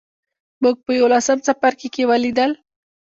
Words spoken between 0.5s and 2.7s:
موږ په یوولسم څپرکي کې ولیدل.